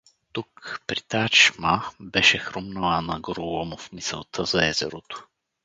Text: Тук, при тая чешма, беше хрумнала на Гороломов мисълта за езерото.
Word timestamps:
Тук, 0.33 0.81
при 0.87 1.01
тая 1.01 1.29
чешма, 1.29 1.83
беше 1.99 2.37
хрумнала 2.37 3.01
на 3.01 3.19
Гороломов 3.19 3.91
мисълта 3.91 4.45
за 4.45 4.67
езерото. 4.67 5.27